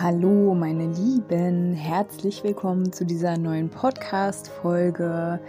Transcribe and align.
Hallo, 0.00 0.54
meine 0.54 0.86
Lieben, 0.86 1.72
herzlich 1.72 2.44
willkommen 2.44 2.92
zu 2.92 3.04
dieser 3.04 3.36
neuen 3.36 3.68
Podcast-Folge. 3.68 5.40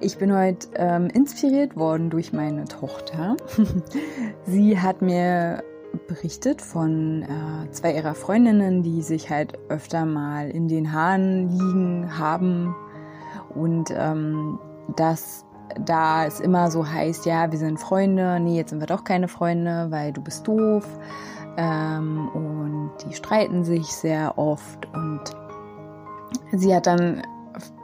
Ich 0.00 0.16
bin 0.16 0.34
heute 0.34 0.68
ähm, 0.76 1.08
inspiriert 1.08 1.76
worden 1.76 2.08
durch 2.08 2.32
meine 2.32 2.64
Tochter. 2.64 3.36
Sie 4.46 4.80
hat 4.80 5.02
mir 5.02 5.62
berichtet 6.08 6.62
von 6.62 7.24
äh, 7.24 7.70
zwei 7.72 7.94
ihrer 7.94 8.14
Freundinnen, 8.14 8.82
die 8.82 9.02
sich 9.02 9.28
halt 9.28 9.58
öfter 9.68 10.06
mal 10.06 10.48
in 10.48 10.66
den 10.66 10.94
Haaren 10.94 11.50
liegen 11.50 12.18
haben 12.18 12.74
und 13.54 13.92
ähm, 13.94 14.58
dass 14.96 15.44
da 15.84 16.24
es 16.24 16.40
immer 16.40 16.70
so 16.70 16.90
heißt, 16.90 17.26
ja, 17.26 17.52
wir 17.52 17.58
sind 17.58 17.78
Freunde, 17.78 18.40
nee, 18.40 18.56
jetzt 18.56 18.70
sind 18.70 18.80
wir 18.80 18.86
doch 18.86 19.04
keine 19.04 19.28
Freunde, 19.28 19.88
weil 19.90 20.14
du 20.14 20.22
bist 20.22 20.48
doof 20.48 20.88
ähm, 21.56 22.28
und 22.34 22.92
die 23.04 23.14
streiten 23.14 23.64
sich 23.64 23.86
sehr 23.86 24.38
oft 24.38 24.88
und 24.92 25.20
sie 26.52 26.74
hat 26.74 26.86
dann 26.86 27.22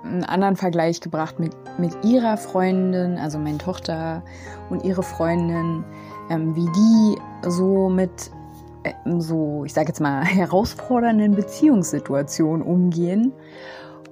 einen 0.04 0.24
anderen 0.24 0.56
Vergleich 0.56 1.00
gebracht 1.00 1.38
mit, 1.38 1.52
mit 1.78 1.92
ihrer 2.04 2.36
Freundin, 2.36 3.18
also 3.18 3.38
meine 3.38 3.58
Tochter 3.58 4.22
und 4.70 4.84
ihre 4.84 5.02
Freundin, 5.02 5.84
ähm, 6.30 6.54
wie 6.54 6.66
die 6.66 7.50
so 7.50 7.88
mit 7.88 8.30
äh, 8.84 8.92
so, 9.18 9.64
ich 9.64 9.74
sage 9.74 9.88
jetzt 9.88 10.00
mal, 10.00 10.24
herausfordernden 10.24 11.34
Beziehungssituationen 11.34 12.62
umgehen. 12.62 13.32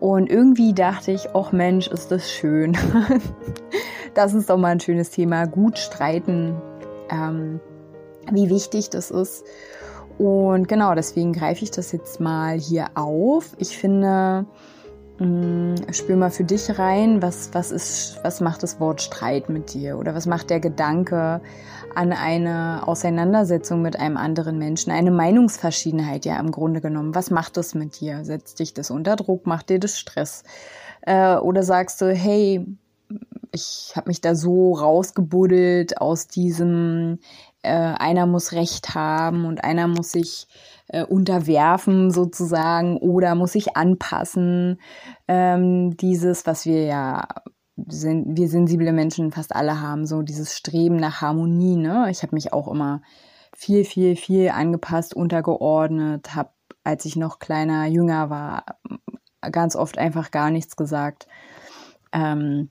Und 0.00 0.28
irgendwie 0.28 0.74
dachte 0.74 1.12
ich, 1.12 1.28
ach 1.34 1.52
Mensch, 1.52 1.86
ist 1.88 2.10
das 2.10 2.30
schön. 2.30 2.76
das 4.14 4.34
ist 4.34 4.50
doch 4.50 4.58
mal 4.58 4.68
ein 4.68 4.80
schönes 4.80 5.10
Thema. 5.10 5.46
Gut 5.46 5.78
streiten. 5.78 6.60
Ähm, 7.08 7.60
wie 8.32 8.48
wichtig 8.50 8.90
das 8.90 9.10
ist. 9.10 9.44
Und 10.18 10.68
genau, 10.68 10.94
deswegen 10.94 11.32
greife 11.32 11.64
ich 11.64 11.70
das 11.70 11.92
jetzt 11.92 12.20
mal 12.20 12.56
hier 12.56 12.86
auf. 12.94 13.56
Ich 13.58 13.76
finde, 13.76 14.46
mm, 15.18 15.74
spür 15.90 16.16
mal 16.16 16.30
für 16.30 16.44
dich 16.44 16.78
rein, 16.78 17.20
was, 17.20 17.50
was 17.52 17.72
ist, 17.72 18.20
was 18.22 18.40
macht 18.40 18.62
das 18.62 18.78
Wort 18.78 19.02
Streit 19.02 19.48
mit 19.48 19.74
dir? 19.74 19.98
Oder 19.98 20.14
was 20.14 20.26
macht 20.26 20.50
der 20.50 20.60
Gedanke 20.60 21.40
an 21.96 22.12
eine 22.12 22.86
Auseinandersetzung 22.86 23.82
mit 23.82 23.98
einem 23.98 24.16
anderen 24.16 24.56
Menschen? 24.56 24.92
Eine 24.92 25.10
Meinungsverschiedenheit, 25.10 26.24
ja, 26.24 26.38
im 26.38 26.52
Grunde 26.52 26.80
genommen. 26.80 27.14
Was 27.14 27.30
macht 27.30 27.56
das 27.56 27.74
mit 27.74 28.00
dir? 28.00 28.24
Setzt 28.24 28.60
dich 28.60 28.72
das 28.72 28.90
unter 28.90 29.16
Druck? 29.16 29.46
Macht 29.46 29.68
dir 29.68 29.80
das 29.80 29.98
Stress? 29.98 30.44
Äh, 31.02 31.36
oder 31.36 31.64
sagst 31.64 32.00
du, 32.00 32.12
hey, 32.12 32.64
ich 33.52 33.92
habe 33.96 34.08
mich 34.08 34.20
da 34.20 34.34
so 34.34 34.74
rausgebuddelt 34.74 36.00
aus 36.00 36.26
diesem 36.26 37.18
äh, 37.64 37.94
einer 37.98 38.26
muss 38.26 38.52
Recht 38.52 38.94
haben 38.94 39.46
und 39.46 39.64
einer 39.64 39.88
muss 39.88 40.12
sich 40.12 40.46
äh, 40.88 41.04
unterwerfen 41.04 42.10
sozusagen 42.10 42.98
oder 42.98 43.34
muss 43.34 43.52
sich 43.52 43.76
anpassen. 43.76 44.80
Ähm, 45.28 45.96
dieses, 45.96 46.46
was 46.46 46.66
wir 46.66 46.84
ja 46.84 47.26
sind, 47.86 48.36
wir 48.36 48.48
sensible 48.48 48.92
Menschen 48.92 49.32
fast 49.32 49.54
alle 49.54 49.80
haben, 49.80 50.06
so 50.06 50.22
dieses 50.22 50.56
Streben 50.56 50.96
nach 50.96 51.20
Harmonie. 51.20 51.76
Ne? 51.76 52.08
Ich 52.10 52.22
habe 52.22 52.34
mich 52.34 52.52
auch 52.52 52.68
immer 52.68 53.02
viel, 53.56 53.84
viel, 53.84 54.16
viel 54.16 54.50
angepasst, 54.50 55.14
untergeordnet, 55.14 56.34
habe, 56.34 56.50
als 56.84 57.04
ich 57.04 57.16
noch 57.16 57.38
kleiner, 57.38 57.86
jünger 57.86 58.30
war, 58.30 58.64
ganz 59.50 59.74
oft 59.76 59.98
einfach 59.98 60.30
gar 60.30 60.50
nichts 60.50 60.76
gesagt. 60.76 61.26
Ähm, 62.12 62.68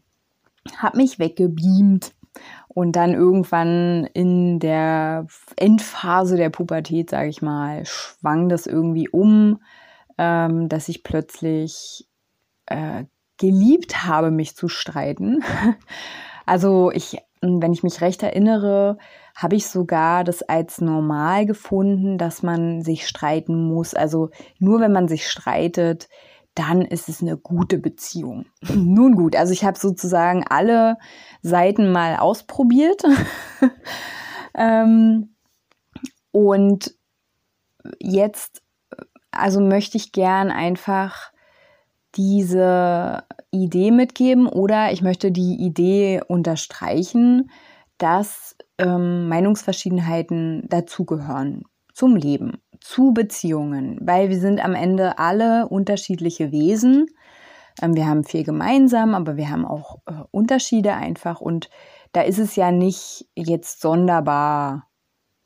habe 0.77 0.97
mich 0.97 1.19
weggebeamt 1.19 2.13
und 2.67 2.95
dann 2.95 3.13
irgendwann 3.13 4.07
in 4.13 4.59
der 4.59 5.27
Endphase 5.55 6.37
der 6.37 6.49
Pubertät, 6.49 7.09
sage 7.09 7.29
ich 7.29 7.41
mal, 7.41 7.85
schwang 7.85 8.49
das 8.49 8.65
irgendwie 8.65 9.09
um, 9.09 9.61
ähm, 10.17 10.69
dass 10.69 10.89
ich 10.89 11.03
plötzlich 11.03 12.07
äh, 12.65 13.05
geliebt 13.37 14.05
habe, 14.05 14.31
mich 14.31 14.55
zu 14.55 14.67
streiten. 14.67 15.43
also 16.45 16.91
ich, 16.91 17.17
wenn 17.41 17.73
ich 17.73 17.83
mich 17.83 18.01
recht 18.01 18.23
erinnere, 18.23 18.97
habe 19.35 19.55
ich 19.55 19.67
sogar 19.67 20.23
das 20.23 20.43
als 20.43 20.79
normal 20.79 21.45
gefunden, 21.45 22.17
dass 22.17 22.43
man 22.43 22.81
sich 22.81 23.07
streiten 23.07 23.67
muss. 23.67 23.93
Also 23.93 24.29
nur 24.59 24.79
wenn 24.79 24.91
man 24.91 25.07
sich 25.07 25.27
streitet, 25.29 26.07
dann 26.55 26.81
ist 26.83 27.09
es 27.09 27.21
eine 27.21 27.37
gute 27.37 27.77
Beziehung. 27.77 28.45
Nun 28.73 29.15
gut, 29.15 29.35
also 29.35 29.53
ich 29.53 29.63
habe 29.63 29.77
sozusagen 29.77 30.43
alle 30.47 30.97
Seiten 31.41 31.91
mal 31.91 32.17
ausprobiert. 32.17 33.03
ähm, 34.55 35.35
und 36.31 36.95
jetzt, 37.99 38.61
also 39.31 39.61
möchte 39.61 39.97
ich 39.97 40.11
gern 40.11 40.51
einfach 40.51 41.31
diese 42.15 43.23
Idee 43.51 43.91
mitgeben 43.91 44.47
oder 44.47 44.91
ich 44.91 45.01
möchte 45.01 45.31
die 45.31 45.55
Idee 45.55 46.21
unterstreichen, 46.27 47.49
dass 47.97 48.55
ähm, 48.77 49.27
Meinungsverschiedenheiten 49.29 50.67
dazugehören 50.69 51.63
zum 51.93 52.15
Leben 52.15 52.62
zu 52.83 53.13
Beziehungen, 53.13 53.97
weil 54.01 54.29
wir 54.29 54.39
sind 54.39 54.63
am 54.63 54.75
Ende 54.75 55.17
alle 55.17 55.67
unterschiedliche 55.69 56.51
Wesen. 56.51 57.07
Ähm, 57.81 57.95
wir 57.95 58.07
haben 58.07 58.25
viel 58.25 58.43
gemeinsam, 58.43 59.15
aber 59.15 59.37
wir 59.37 59.49
haben 59.49 59.65
auch 59.65 59.99
äh, 60.05 60.11
Unterschiede 60.31 60.93
einfach 60.93 61.39
und 61.39 61.69
da 62.11 62.21
ist 62.21 62.39
es 62.39 62.55
ja 62.55 62.71
nicht 62.71 63.25
jetzt 63.35 63.81
sonderbar 63.81 64.89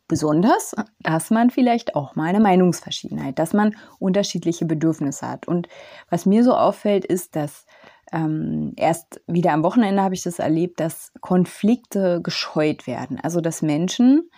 besonders, 0.08 0.74
dass 1.00 1.30
man 1.30 1.50
vielleicht 1.50 1.96
auch 1.96 2.16
mal 2.16 2.28
eine 2.28 2.40
Meinungsverschiedenheit, 2.40 3.38
dass 3.40 3.54
man 3.54 3.76
unterschiedliche 4.00 4.66
Bedürfnisse 4.66 5.30
hat. 5.30 5.48
Und 5.48 5.68
was 6.10 6.26
mir 6.26 6.44
so 6.44 6.56
auffällt, 6.56 7.06
ist, 7.06 7.36
dass 7.36 7.66
ähm, 8.12 8.74
erst 8.78 9.22
wieder 9.28 9.52
am 9.52 9.64
Wochenende 9.64 10.02
habe 10.02 10.16
ich 10.16 10.24
das 10.24 10.40
erlebt, 10.40 10.80
dass 10.80 11.12
Konflikte 11.22 12.22
gescheut 12.24 12.88
werden. 12.88 13.20
Also 13.22 13.42
dass 13.42 13.62
Menschen 13.62 14.30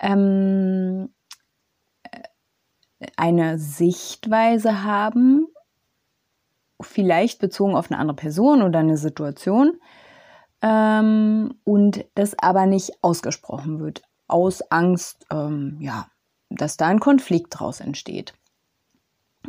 ähm, 0.00 1.10
eine 3.16 3.58
Sichtweise 3.58 4.84
haben, 4.84 5.46
vielleicht 6.80 7.40
bezogen 7.40 7.76
auf 7.76 7.90
eine 7.90 8.00
andere 8.00 8.16
Person 8.16 8.62
oder 8.62 8.80
eine 8.80 8.96
Situation, 8.96 9.80
ähm, 10.62 11.54
und 11.64 12.04
das 12.14 12.38
aber 12.38 12.66
nicht 12.66 12.92
ausgesprochen 13.02 13.80
wird, 13.80 14.02
aus 14.26 14.62
Angst, 14.70 15.26
ähm, 15.30 15.76
ja, 15.80 16.08
dass 16.48 16.76
da 16.76 16.86
ein 16.86 17.00
Konflikt 17.00 17.58
draus 17.58 17.80
entsteht. 17.80 18.34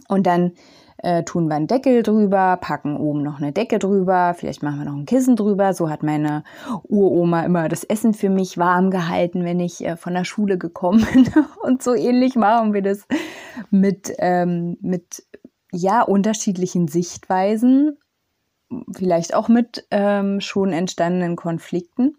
Und 0.07 0.27
dann 0.27 0.53
äh, 0.97 1.23
tun 1.23 1.47
wir 1.47 1.55
einen 1.55 1.67
Deckel 1.67 2.03
drüber, 2.03 2.57
packen 2.59 2.97
oben 2.97 3.21
noch 3.21 3.37
eine 3.37 3.51
Decke 3.51 3.79
drüber, 3.79 4.33
vielleicht 4.35 4.63
machen 4.63 4.79
wir 4.79 4.85
noch 4.85 4.97
ein 4.97 5.05
Kissen 5.05 5.35
drüber. 5.35 5.73
So 5.73 5.89
hat 5.89 6.03
meine 6.03 6.43
Uroma 6.83 7.43
immer 7.43 7.69
das 7.69 7.83
Essen 7.83 8.13
für 8.13 8.29
mich 8.29 8.57
warm 8.57 8.91
gehalten, 8.91 9.43
wenn 9.43 9.59
ich 9.59 9.85
äh, 9.85 9.97
von 9.97 10.13
der 10.13 10.25
Schule 10.25 10.57
gekommen 10.57 11.05
bin. 11.13 11.29
Und 11.61 11.83
so 11.83 11.93
ähnlich 11.93 12.35
machen 12.35 12.73
wir 12.73 12.81
das 12.81 13.05
mit, 13.69 14.13
ähm, 14.19 14.77
mit 14.81 15.23
ja, 15.71 16.01
unterschiedlichen 16.01 16.87
Sichtweisen, 16.87 17.97
vielleicht 18.95 19.35
auch 19.35 19.49
mit 19.49 19.85
ähm, 19.91 20.39
schon 20.39 20.71
entstandenen 20.71 21.35
Konflikten. 21.35 22.17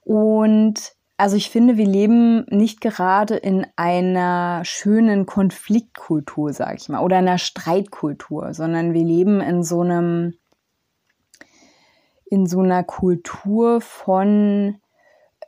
Und 0.00 0.94
also 1.16 1.36
ich 1.36 1.50
finde, 1.50 1.76
wir 1.76 1.86
leben 1.86 2.44
nicht 2.50 2.80
gerade 2.80 3.36
in 3.36 3.66
einer 3.76 4.64
schönen 4.64 5.26
Konfliktkultur, 5.26 6.52
sage 6.52 6.76
ich 6.76 6.88
mal, 6.88 7.02
oder 7.02 7.18
einer 7.18 7.38
Streitkultur, 7.38 8.52
sondern 8.52 8.94
wir 8.94 9.04
leben 9.04 9.40
in 9.40 9.62
so 9.62 9.80
einem 9.80 10.34
in 12.26 12.46
so 12.46 12.60
einer 12.60 12.82
Kultur 12.82 13.80
von 13.80 14.80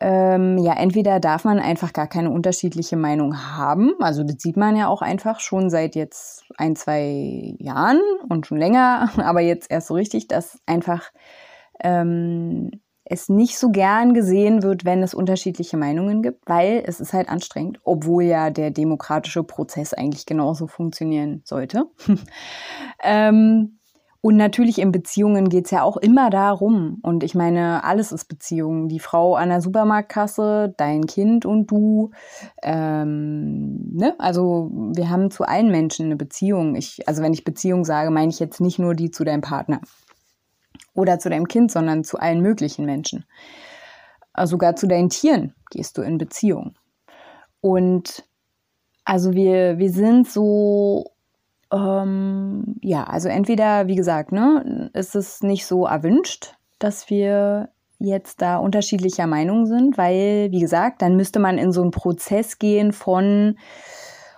ähm, 0.00 0.58
ja, 0.58 0.74
entweder 0.74 1.20
darf 1.20 1.44
man 1.44 1.58
einfach 1.58 1.92
gar 1.92 2.06
keine 2.06 2.30
unterschiedliche 2.30 2.96
Meinung 2.96 3.56
haben. 3.56 3.94
Also 3.98 4.22
das 4.24 4.36
sieht 4.38 4.56
man 4.56 4.76
ja 4.76 4.88
auch 4.88 5.02
einfach 5.02 5.40
schon 5.40 5.70
seit 5.70 5.94
jetzt 5.96 6.44
ein, 6.58 6.76
zwei 6.76 7.54
Jahren 7.58 8.00
und 8.28 8.46
schon 8.46 8.58
länger, 8.58 9.10
aber 9.16 9.40
jetzt 9.40 9.70
erst 9.70 9.88
so 9.88 9.94
richtig, 9.94 10.28
dass 10.28 10.58
einfach 10.66 11.10
ähm, 11.80 12.70
es 13.08 13.28
nicht 13.28 13.58
so 13.58 13.70
gern 13.70 14.14
gesehen 14.14 14.62
wird, 14.62 14.84
wenn 14.84 15.02
es 15.02 15.14
unterschiedliche 15.14 15.76
Meinungen 15.76 16.22
gibt, 16.22 16.48
weil 16.48 16.82
es 16.84 17.00
ist 17.00 17.12
halt 17.12 17.28
anstrengend, 17.28 17.78
obwohl 17.84 18.24
ja 18.24 18.50
der 18.50 18.70
demokratische 18.70 19.44
Prozess 19.44 19.94
eigentlich 19.94 20.26
genauso 20.26 20.66
funktionieren 20.66 21.40
sollte. 21.44 21.84
ähm, 23.02 23.78
Und 24.22 24.36
natürlich 24.36 24.80
in 24.80 24.90
Beziehungen 24.90 25.48
geht 25.48 25.66
es 25.66 25.70
ja 25.70 25.82
auch 25.82 25.96
immer 25.96 26.30
darum. 26.30 26.98
Und 27.02 27.22
ich 27.22 27.36
meine, 27.36 27.84
alles 27.84 28.10
ist 28.10 28.24
Beziehung. 28.24 28.88
Die 28.88 28.98
Frau 28.98 29.36
an 29.36 29.50
der 29.50 29.60
Supermarktkasse, 29.60 30.74
dein 30.76 31.06
Kind 31.06 31.46
und 31.46 31.70
du. 31.70 32.10
Ähm, 32.60 33.88
ne? 33.92 34.16
Also 34.18 34.68
wir 34.96 35.10
haben 35.10 35.30
zu 35.30 35.44
allen 35.44 35.70
Menschen 35.70 36.06
eine 36.06 36.16
Beziehung. 36.16 36.74
Ich, 36.74 37.06
also 37.06 37.22
wenn 37.22 37.34
ich 37.34 37.44
Beziehung 37.44 37.84
sage, 37.84 38.10
meine 38.10 38.30
ich 38.30 38.40
jetzt 38.40 38.60
nicht 38.60 38.80
nur 38.80 38.94
die 38.94 39.12
zu 39.12 39.22
deinem 39.22 39.42
Partner 39.42 39.80
oder 40.96 41.18
zu 41.18 41.30
deinem 41.30 41.48
Kind, 41.48 41.70
sondern 41.70 42.04
zu 42.04 42.18
allen 42.18 42.40
möglichen 42.40 42.86
Menschen. 42.86 43.24
Also 44.32 44.52
sogar 44.52 44.76
zu 44.76 44.86
deinen 44.86 45.08
Tieren 45.08 45.54
gehst 45.70 45.96
du 45.98 46.02
in 46.02 46.18
Beziehung. 46.18 46.76
Und 47.60 48.24
also 49.04 49.32
wir, 49.32 49.78
wir 49.78 49.90
sind 49.90 50.28
so 50.28 51.12
ähm, 51.72 52.76
ja, 52.82 53.04
also 53.04 53.28
entweder, 53.28 53.86
wie 53.88 53.96
gesagt, 53.96 54.32
ne, 54.32 54.90
ist 54.92 55.16
es 55.16 55.42
nicht 55.42 55.66
so 55.66 55.86
erwünscht, 55.86 56.54
dass 56.78 57.10
wir 57.10 57.70
jetzt 57.98 58.42
da 58.42 58.58
unterschiedlicher 58.58 59.26
Meinung 59.26 59.66
sind, 59.66 59.96
weil, 59.96 60.50
wie 60.50 60.60
gesagt, 60.60 61.02
dann 61.02 61.16
müsste 61.16 61.38
man 61.38 61.58
in 61.58 61.72
so 61.72 61.82
einen 61.82 61.90
Prozess 61.90 62.58
gehen 62.58 62.92
von, 62.92 63.58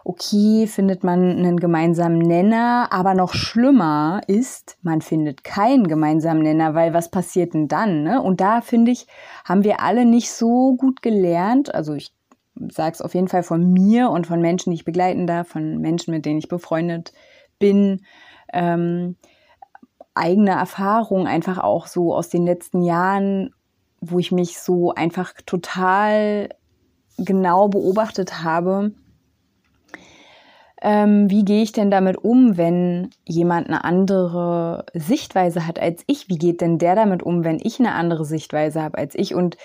okay, 0.05 0.67
findet 0.67 1.05
man 1.05 1.39
einen 1.39 1.59
gemeinsamen 1.61 2.19
Nenner, 2.19 2.89
aber 2.91 3.15
noch 3.15 3.35
schlimmer 3.35 4.21
ist, 4.27 4.79
man 4.83 5.03
findet 5.03 5.45
keinen 5.45 5.87
gemeinsamen 5.87 6.43
Nenner, 6.43 6.75
weil 6.75 6.95
was 6.95 7.11
passiert 7.11 7.55
denn 7.55 7.69
dann? 7.69 8.03
Ne? 8.03 8.23
Und 8.23 8.41
da 8.41 8.61
finde 8.61 8.91
ich, 8.91 9.07
haben 9.45 9.65
wir 9.65 9.81
alle 9.81 10.05
nicht 10.05 10.31
so 10.31 10.75
gut 10.77 11.03
gelernt, 11.03 11.75
also 11.75 11.95
ich 11.95 12.13
sage 12.71 12.93
es 12.93 13.03
auf 13.03 13.15
jeden 13.15 13.29
Fall 13.29 13.43
von 13.43 13.73
mir 13.73 14.11
und 14.11 14.27
von 14.27 14.41
Menschen, 14.41 14.71
die 14.71 14.77
ich 14.77 14.85
begleiten 14.85 15.27
darf, 15.27 15.49
von 15.49 15.79
Menschen, 15.79 16.13
mit 16.13 16.25
denen 16.27 16.39
ich 16.39 16.49
befreundet 16.49 17.13
bin. 17.59 18.05
Ähm, 18.53 19.17
eigene 20.15 20.51
Erfahrung 20.51 21.27
einfach 21.27 21.59
auch 21.59 21.87
so 21.87 22.15
aus 22.15 22.29
den 22.29 22.45
letzten 22.45 22.83
Jahren, 22.83 23.55
wo 24.01 24.19
ich 24.19 24.33
mich 24.33 24.59
so 24.59 24.93
einfach 24.93 25.35
total 25.47 26.49
genau 27.19 27.69
beobachtet 27.69 28.43
habe. 28.43 28.93
Ähm, 30.81 31.29
wie 31.29 31.45
gehe 31.45 31.63
ich 31.63 31.73
denn 31.73 31.91
damit 31.91 32.19
um, 32.19 32.57
wenn 32.57 33.11
jemand 33.25 33.67
eine 33.67 33.85
andere 33.85 34.87
Sichtweise 34.95 35.67
hat 35.67 35.81
als 35.81 36.05
ich? 36.07 36.29
Wie 36.29 36.39
geht 36.39 36.61
denn 36.61 36.79
der 36.79 36.95
damit 36.95 37.23
um, 37.23 37.45
wenn 37.45 37.59
ich 37.61 37.81
eine 37.81 37.95
andere 37.95 38.25
Sichtweise 38.25 38.83
habe 38.83 38.99
als 38.99 39.15
ich? 39.17 39.35
Und 39.35 39.57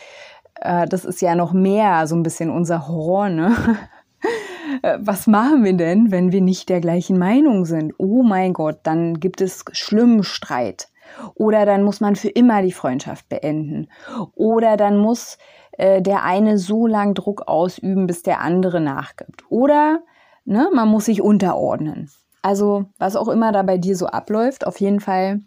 äh, 0.62 0.88
das 0.88 1.06
ist 1.06 1.22
ja 1.22 1.36
noch 1.36 1.54
mehr 1.54 2.08
so 2.08 2.16
ein 2.16 2.24
bisschen 2.24 2.50
unser 2.50 2.88
Horror, 2.88 3.30
ne? 3.30 3.56
Äh, 4.82 4.98
was 5.02 5.28
machen 5.28 5.66
wir 5.66 5.74
denn, 5.74 6.10
wenn 6.10 6.32
wir 6.32 6.40
nicht 6.40 6.70
der 6.70 6.80
gleichen 6.80 7.20
Meinung 7.20 7.66
sind? 7.66 7.94
Oh 7.98 8.24
mein 8.24 8.54
Gott, 8.54 8.78
dann 8.84 9.20
gibt 9.20 9.42
es 9.42 9.66
schlimmen 9.74 10.24
Streit. 10.24 10.88
Oder 11.36 11.66
dann 11.66 11.84
muss 11.84 12.00
man 12.00 12.16
für 12.16 12.30
immer 12.30 12.62
die 12.62 12.72
Freundschaft 12.72 13.28
beenden. 13.28 13.90
Oder 14.36 14.78
dann 14.78 14.98
muss 14.98 15.38
äh, 15.74 16.02
der 16.02 16.24
eine 16.24 16.58
so 16.58 16.88
lang 16.88 17.14
Druck 17.14 17.48
ausüben, 17.48 18.08
bis 18.08 18.24
der 18.24 18.40
andere 18.40 18.80
nachgibt. 18.80 19.44
Oder 19.50 20.00
ne, 20.46 20.70
man 20.74 20.88
muss 20.88 21.06
sich 21.06 21.22
unterordnen. 21.22 22.10
Also 22.42 22.86
was 22.98 23.16
auch 23.16 23.30
immer 23.30 23.52
da 23.52 23.64
bei 23.64 23.78
dir 23.78 23.96
so 23.96 24.08
abläuft, 24.08 24.68
auf 24.68 24.80
jeden 24.80 25.00
Fall 25.00 25.42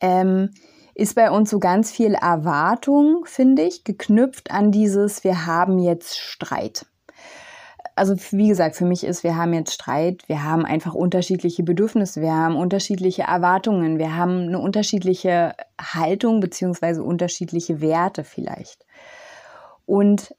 ähm, 0.00 0.50
ist 0.94 1.14
bei 1.14 1.30
uns 1.30 1.50
so 1.50 1.58
ganz 1.58 1.90
viel 1.90 2.14
Erwartung, 2.14 3.24
finde 3.26 3.62
ich, 3.62 3.84
geknüpft 3.84 4.50
an 4.50 4.72
dieses, 4.72 5.24
wir 5.24 5.46
haben 5.46 5.78
jetzt 5.78 6.18
Streit. 6.18 6.86
Also 7.94 8.14
wie 8.30 8.48
gesagt, 8.48 8.76
für 8.76 8.84
mich 8.84 9.04
ist, 9.04 9.22
wir 9.22 9.36
haben 9.36 9.54
jetzt 9.54 9.72
Streit, 9.72 10.28
wir 10.28 10.42
haben 10.42 10.64
einfach 10.66 10.94
unterschiedliche 10.94 11.62
Bedürfnisse, 11.62 12.20
wir 12.20 12.34
haben 12.34 12.56
unterschiedliche 12.56 13.22
Erwartungen, 13.22 13.98
wir 13.98 14.16
haben 14.16 14.48
eine 14.48 14.58
unterschiedliche 14.58 15.54
Haltung 15.80 16.40
beziehungsweise 16.40 17.02
unterschiedliche 17.02 17.80
Werte 17.80 18.24
vielleicht. 18.24 18.84
Und 19.86 20.34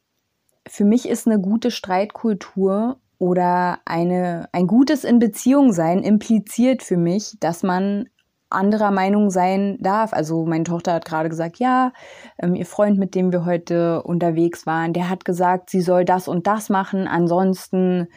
für 0.68 0.86
mich 0.86 1.08
ist 1.08 1.28
eine 1.28 1.40
gute 1.40 1.72
Streitkultur 1.72 3.00
oder 3.20 3.80
eine, 3.86 4.48
ein 4.52 4.68
gutes 4.68 5.04
in 5.04 5.20
Beziehung 5.20 5.74
sein 5.74 6.04
impliziert 6.04 6.84
für 6.84 6.98
mich, 6.98 7.38
dass 7.40 7.64
man 7.64 8.06
anderer 8.50 8.92
Meinung 8.92 9.30
sein 9.30 9.78
darf. 9.82 10.14
Also 10.14 10.46
meine 10.46 10.64
Tochter 10.64 10.94
hat 10.94 11.06
gerade 11.06 11.30
gesagt, 11.30 11.60
ja, 11.60 11.92
ähm, 12.40 12.56
ihr 12.56 12.66
Freund, 12.66 12.98
mit 12.98 13.16
dem 13.16 13.32
wir 13.32 13.46
heute 13.46 14.04
unterwegs 14.04 14.66
waren, 14.66 14.94
der 14.94 15.10
hat 15.10 15.26
gesagt, 15.26 15.70
sie 15.70 15.82
soll 15.82 16.06
das 16.06 16.28
und 16.28 16.48
das 16.48 16.70
machen, 16.70 17.08
ansonsten 17.08 18.08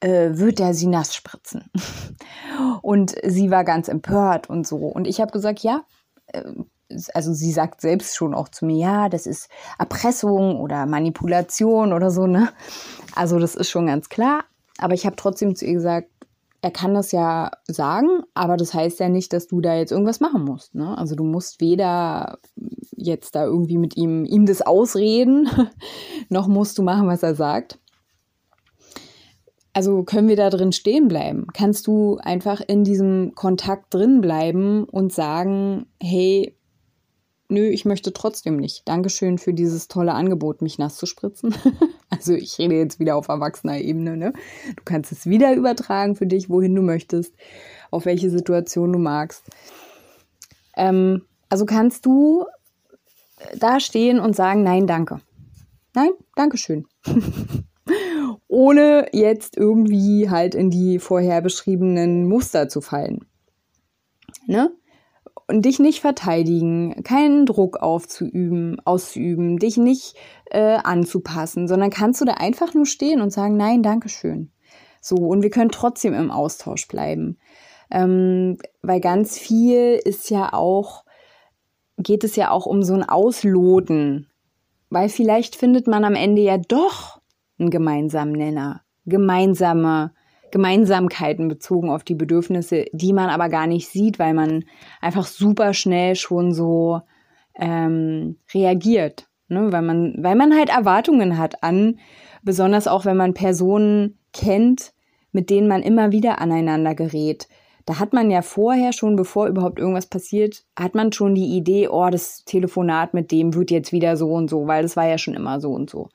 äh, 0.00 0.30
wird 0.32 0.60
er 0.60 0.74
sie 0.74 0.88
nass 0.88 1.14
spritzen. 1.14 1.70
und 2.82 3.14
sie 3.24 3.50
war 3.50 3.64
ganz 3.64 3.88
empört 3.88 4.50
und 4.50 4.66
so. 4.66 4.76
Und 4.76 5.06
ich 5.06 5.20
habe 5.20 5.32
gesagt, 5.32 5.60
ja, 5.60 5.82
äh, 6.26 6.42
also 7.14 7.32
sie 7.32 7.52
sagt 7.52 7.80
selbst 7.80 8.16
schon 8.16 8.34
auch 8.34 8.48
zu 8.48 8.64
mir, 8.64 8.76
ja, 8.76 9.08
das 9.08 9.26
ist 9.26 9.48
Erpressung 9.78 10.60
oder 10.60 10.86
Manipulation 10.86 11.92
oder 11.92 12.10
so, 12.10 12.26
ne? 12.26 12.48
Also 13.14 13.38
das 13.38 13.54
ist 13.54 13.70
schon 13.70 13.86
ganz 13.86 14.08
klar. 14.08 14.44
Aber 14.78 14.94
ich 14.94 15.04
habe 15.06 15.16
trotzdem 15.16 15.54
zu 15.54 15.66
ihr 15.66 15.74
gesagt, 15.74 16.08
er 16.60 16.70
kann 16.70 16.94
das 16.94 17.12
ja 17.12 17.50
sagen, 17.68 18.22
aber 18.34 18.56
das 18.56 18.74
heißt 18.74 18.98
ja 19.00 19.08
nicht, 19.08 19.32
dass 19.32 19.46
du 19.46 19.60
da 19.60 19.76
jetzt 19.76 19.92
irgendwas 19.92 20.20
machen 20.20 20.44
musst. 20.44 20.74
Ne? 20.74 20.96
Also 20.98 21.14
du 21.14 21.22
musst 21.22 21.60
weder 21.60 22.38
jetzt 22.96 23.36
da 23.36 23.44
irgendwie 23.44 23.78
mit 23.78 23.96
ihm, 23.96 24.24
ihm 24.24 24.44
das 24.44 24.62
ausreden, 24.62 25.48
noch 26.28 26.48
musst 26.48 26.76
du 26.78 26.82
machen, 26.82 27.06
was 27.06 27.22
er 27.22 27.36
sagt. 27.36 27.78
Also 29.72 30.02
können 30.02 30.26
wir 30.26 30.34
da 30.34 30.50
drin 30.50 30.72
stehen 30.72 31.06
bleiben? 31.06 31.46
Kannst 31.52 31.86
du 31.86 32.18
einfach 32.20 32.60
in 32.66 32.82
diesem 32.82 33.36
Kontakt 33.36 33.94
drin 33.94 34.20
bleiben 34.20 34.84
und 34.84 35.12
sagen, 35.12 35.86
hey, 36.02 36.57
nö, 37.48 37.66
ich 37.68 37.84
möchte 37.84 38.12
trotzdem 38.12 38.56
nicht. 38.56 38.86
Dankeschön 38.86 39.38
für 39.38 39.52
dieses 39.52 39.88
tolle 39.88 40.14
Angebot, 40.14 40.62
mich 40.62 40.78
nass 40.78 40.96
zu 40.96 41.06
spritzen. 41.06 41.54
also 42.10 42.34
ich 42.34 42.58
rede 42.58 42.76
jetzt 42.76 43.00
wieder 43.00 43.16
auf 43.16 43.28
erwachsener 43.28 43.78
Ebene. 43.78 44.16
Ne? 44.16 44.32
Du 44.76 44.82
kannst 44.84 45.12
es 45.12 45.26
wieder 45.26 45.54
übertragen 45.54 46.14
für 46.14 46.26
dich, 46.26 46.50
wohin 46.50 46.74
du 46.74 46.82
möchtest, 46.82 47.34
auf 47.90 48.04
welche 48.04 48.30
Situation 48.30 48.92
du 48.92 48.98
magst. 48.98 49.44
Ähm, 50.76 51.24
also 51.48 51.64
kannst 51.66 52.06
du 52.06 52.46
da 53.56 53.80
stehen 53.80 54.20
und 54.20 54.36
sagen, 54.36 54.62
nein, 54.62 54.86
danke. 54.86 55.20
Nein, 55.94 56.10
Dankeschön. 56.34 56.86
Ohne 58.48 59.08
jetzt 59.12 59.56
irgendwie 59.56 60.30
halt 60.30 60.54
in 60.54 60.70
die 60.70 60.98
vorher 60.98 61.40
beschriebenen 61.40 62.28
Muster 62.28 62.68
zu 62.68 62.80
fallen. 62.80 63.24
Ne? 64.46 64.70
Und 65.48 65.64
dich 65.64 65.78
nicht 65.78 66.00
verteidigen, 66.00 67.02
keinen 67.02 67.46
Druck 67.46 67.78
aufzuüben, 67.78 68.80
auszuüben, 68.84 69.58
dich 69.58 69.78
nicht 69.78 70.14
äh, 70.50 70.76
anzupassen, 70.76 71.66
sondern 71.66 71.90
kannst 71.90 72.20
du 72.20 72.26
da 72.26 72.34
einfach 72.34 72.74
nur 72.74 72.86
stehen 72.86 73.22
und 73.22 73.32
sagen, 73.32 73.56
nein, 73.56 73.82
Dankeschön. 73.82 74.52
So, 75.00 75.16
und 75.16 75.42
wir 75.42 75.50
können 75.50 75.70
trotzdem 75.70 76.12
im 76.12 76.30
Austausch 76.30 76.86
bleiben. 76.86 77.38
Ähm, 77.90 78.58
weil 78.82 79.00
ganz 79.00 79.38
viel 79.38 79.98
ist 80.04 80.28
ja 80.28 80.52
auch, 80.52 81.04
geht 81.96 82.24
es 82.24 82.36
ja 82.36 82.50
auch 82.50 82.66
um 82.66 82.82
so 82.82 82.92
ein 82.92 83.08
Ausloten. 83.08 84.28
Weil 84.90 85.08
vielleicht 85.08 85.56
findet 85.56 85.86
man 85.86 86.04
am 86.04 86.14
Ende 86.14 86.42
ja 86.42 86.58
doch 86.58 87.20
einen 87.58 87.70
gemeinsamen 87.70 88.32
Nenner, 88.32 88.82
gemeinsame 89.06 90.12
Gemeinsamkeiten 90.50 91.48
bezogen 91.48 91.90
auf 91.90 92.04
die 92.04 92.14
Bedürfnisse, 92.14 92.86
die 92.92 93.12
man 93.12 93.30
aber 93.30 93.48
gar 93.48 93.66
nicht 93.66 93.88
sieht, 93.88 94.18
weil 94.18 94.34
man 94.34 94.64
einfach 95.00 95.26
super 95.26 95.74
schnell 95.74 96.16
schon 96.16 96.52
so 96.52 97.00
ähm, 97.58 98.36
reagiert. 98.54 99.28
Ne? 99.48 99.72
Weil, 99.72 99.82
man, 99.82 100.14
weil 100.18 100.36
man 100.36 100.56
halt 100.56 100.70
Erwartungen 100.70 101.38
hat 101.38 101.62
an, 101.62 101.98
besonders 102.42 102.86
auch 102.86 103.04
wenn 103.04 103.16
man 103.16 103.34
Personen 103.34 104.18
kennt, 104.32 104.92
mit 105.32 105.50
denen 105.50 105.68
man 105.68 105.82
immer 105.82 106.12
wieder 106.12 106.40
aneinander 106.40 106.94
gerät. 106.94 107.48
Da 107.84 107.98
hat 107.98 108.12
man 108.12 108.30
ja 108.30 108.42
vorher 108.42 108.92
schon, 108.92 109.16
bevor 109.16 109.46
überhaupt 109.46 109.78
irgendwas 109.78 110.06
passiert, 110.06 110.64
hat 110.78 110.94
man 110.94 111.12
schon 111.12 111.34
die 111.34 111.56
Idee, 111.56 111.88
oh, 111.88 112.10
das 112.10 112.44
Telefonat 112.44 113.14
mit 113.14 113.32
dem 113.32 113.54
wird 113.54 113.70
jetzt 113.70 113.92
wieder 113.92 114.16
so 114.16 114.30
und 114.32 114.50
so, 114.50 114.66
weil 114.66 114.82
das 114.82 114.96
war 114.96 115.08
ja 115.08 115.16
schon 115.16 115.34
immer 115.34 115.58
so 115.58 115.70
und 115.70 115.88
so. 115.88 116.10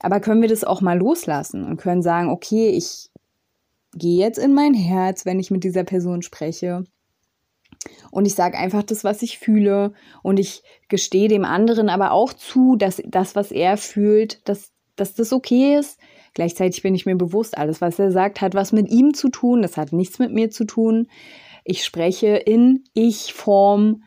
Aber 0.00 0.20
können 0.20 0.40
wir 0.40 0.48
das 0.48 0.64
auch 0.64 0.80
mal 0.80 0.96
loslassen 0.96 1.64
und 1.64 1.76
können 1.76 2.02
sagen, 2.02 2.30
okay, 2.30 2.70
ich 2.70 3.10
gehe 3.98 4.18
jetzt 4.18 4.38
in 4.38 4.54
mein 4.54 4.74
Herz, 4.74 5.26
wenn 5.26 5.40
ich 5.40 5.50
mit 5.50 5.64
dieser 5.64 5.84
Person 5.84 6.22
spreche. 6.22 6.84
Und 8.10 8.26
ich 8.26 8.34
sage 8.34 8.56
einfach 8.58 8.82
das, 8.82 9.04
was 9.04 9.22
ich 9.22 9.38
fühle. 9.38 9.92
Und 10.22 10.38
ich 10.38 10.62
gestehe 10.88 11.28
dem 11.28 11.44
anderen 11.44 11.88
aber 11.88 12.12
auch 12.12 12.32
zu, 12.32 12.76
dass 12.76 13.02
das, 13.06 13.36
was 13.36 13.52
er 13.52 13.76
fühlt, 13.76 14.46
dass, 14.48 14.72
dass 14.96 15.14
das 15.14 15.32
okay 15.32 15.76
ist. 15.78 15.98
Gleichzeitig 16.34 16.82
bin 16.82 16.94
ich 16.94 17.06
mir 17.06 17.16
bewusst, 17.16 17.58
alles, 17.58 17.80
was 17.80 17.98
er 17.98 18.12
sagt, 18.12 18.40
hat 18.40 18.54
was 18.54 18.72
mit 18.72 18.90
ihm 18.90 19.14
zu 19.14 19.28
tun. 19.28 19.62
Das 19.62 19.76
hat 19.76 19.92
nichts 19.92 20.18
mit 20.18 20.32
mir 20.32 20.50
zu 20.50 20.64
tun. 20.64 21.08
Ich 21.64 21.84
spreche 21.84 22.28
in 22.28 22.84
Ich-Form, 22.94 24.02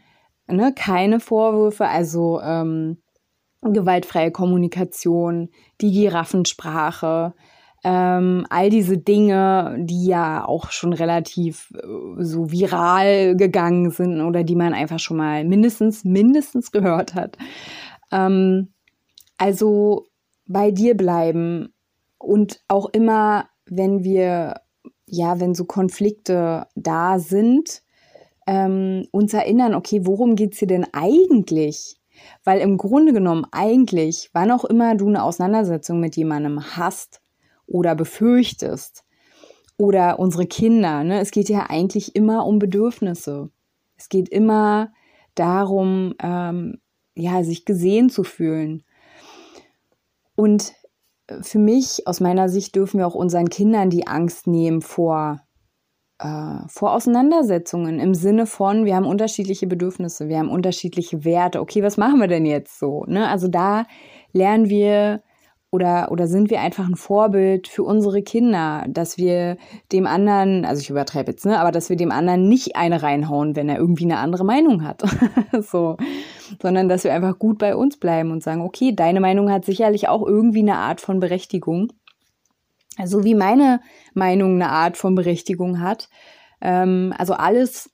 ne, 0.47 0.73
keine 0.73 1.19
Vorwürfe, 1.19 1.87
also 1.87 2.39
ähm, 2.41 2.97
gewaltfreie 3.61 4.31
Kommunikation, 4.31 5.49
die 5.81 5.91
Giraffensprache, 5.91 7.33
Ähm, 7.83 8.45
all 8.49 8.69
diese 8.69 8.99
Dinge, 8.99 9.75
die 9.79 10.05
ja 10.05 10.45
auch 10.45 10.69
schon 10.69 10.93
relativ 10.93 11.73
äh, 11.75 12.23
so 12.23 12.51
viral 12.51 13.35
gegangen 13.35 13.89
sind 13.89 14.21
oder 14.21 14.43
die 14.43 14.55
man 14.55 14.73
einfach 14.73 14.99
schon 14.99 15.17
mal 15.17 15.43
mindestens, 15.43 16.03
mindestens 16.03 16.71
gehört 16.71 17.15
hat. 17.15 17.37
Ähm, 18.11 18.69
also 19.37 20.05
bei 20.45 20.69
dir 20.69 20.95
bleiben 20.95 21.73
und 22.19 22.61
auch 22.67 22.87
immer, 22.91 23.49
wenn 23.65 24.03
wir, 24.03 24.61
ja, 25.07 25.39
wenn 25.39 25.55
so 25.55 25.65
Konflikte 25.65 26.67
da 26.75 27.17
sind, 27.17 27.81
ähm, 28.45 29.07
uns 29.11 29.33
erinnern, 29.33 29.73
okay, 29.73 30.05
worum 30.05 30.35
geht's 30.35 30.59
hier 30.59 30.67
denn 30.67 30.85
eigentlich? 30.93 31.95
Weil 32.43 32.59
im 32.59 32.77
Grunde 32.77 33.13
genommen 33.13 33.47
eigentlich, 33.51 34.29
wann 34.33 34.51
auch 34.51 34.65
immer 34.65 34.95
du 34.95 35.07
eine 35.07 35.23
Auseinandersetzung 35.23 35.99
mit 35.99 36.15
jemandem 36.15 36.75
hast 36.75 37.20
oder 37.71 37.95
befürchtest, 37.95 39.03
oder 39.77 40.19
unsere 40.19 40.45
Kinder, 40.45 41.03
ne, 41.03 41.19
es 41.21 41.31
geht 41.31 41.49
ja 41.49 41.65
eigentlich 41.69 42.15
immer 42.15 42.45
um 42.45 42.59
Bedürfnisse. 42.59 43.49
Es 43.97 44.09
geht 44.09 44.29
immer 44.29 44.91
darum, 45.33 46.13
ähm, 46.21 46.79
ja, 47.15 47.43
sich 47.43 47.65
gesehen 47.65 48.11
zu 48.11 48.23
fühlen. 48.23 48.83
Und 50.35 50.73
für 51.41 51.57
mich, 51.57 52.05
aus 52.05 52.19
meiner 52.19 52.47
Sicht, 52.47 52.75
dürfen 52.75 52.99
wir 52.99 53.07
auch 53.07 53.15
unseren 53.15 53.49
Kindern 53.49 53.89
die 53.89 54.05
Angst 54.05 54.45
nehmen 54.45 54.81
vor 54.81 55.41
äh, 56.19 56.67
vor 56.67 56.93
Auseinandersetzungen 56.93 57.99
im 57.99 58.13
Sinne 58.13 58.45
von, 58.45 58.85
wir 58.85 58.95
haben 58.95 59.07
unterschiedliche 59.07 59.65
Bedürfnisse, 59.65 60.27
wir 60.29 60.37
haben 60.37 60.49
unterschiedliche 60.49 61.25
Werte. 61.25 61.59
Okay, 61.59 61.81
was 61.81 61.97
machen 61.97 62.19
wir 62.19 62.27
denn 62.27 62.45
jetzt 62.45 62.77
so? 62.77 63.05
Ne? 63.07 63.27
Also 63.27 63.47
da 63.47 63.85
lernen 64.31 64.69
wir 64.69 65.23
oder, 65.71 66.11
oder 66.11 66.27
sind 66.27 66.49
wir 66.49 66.61
einfach 66.61 66.87
ein 66.87 66.95
Vorbild 66.95 67.67
für 67.67 67.83
unsere 67.83 68.21
Kinder, 68.21 68.85
dass 68.89 69.17
wir 69.17 69.57
dem 69.91 70.05
anderen, 70.05 70.65
also 70.65 70.81
ich 70.81 70.89
übertreibe 70.89 71.31
jetzt, 71.31 71.45
ne, 71.45 71.59
aber 71.59 71.71
dass 71.71 71.89
wir 71.89 71.95
dem 71.95 72.11
anderen 72.11 72.49
nicht 72.49 72.75
eine 72.75 73.01
reinhauen, 73.01 73.55
wenn 73.55 73.69
er 73.69 73.77
irgendwie 73.77 74.03
eine 74.03 74.17
andere 74.17 74.43
Meinung 74.43 74.83
hat. 74.83 75.01
so. 75.61 75.97
Sondern 76.61 76.89
dass 76.89 77.05
wir 77.05 77.13
einfach 77.13 77.39
gut 77.39 77.57
bei 77.57 77.75
uns 77.75 77.97
bleiben 77.97 78.31
und 78.31 78.43
sagen, 78.43 78.61
okay, 78.61 78.93
deine 78.93 79.21
Meinung 79.21 79.49
hat 79.49 79.63
sicherlich 79.65 80.09
auch 80.09 80.27
irgendwie 80.27 80.59
eine 80.59 80.75
Art 80.75 80.99
von 80.99 81.19
Berechtigung 81.19 81.93
so 83.05 83.23
wie 83.23 83.35
meine 83.35 83.81
Meinung 84.13 84.55
eine 84.55 84.69
Art 84.69 84.97
von 84.97 85.15
Berechtigung 85.15 85.79
hat. 85.81 86.09
Ähm, 86.61 87.13
also 87.17 87.33
alles, 87.33 87.89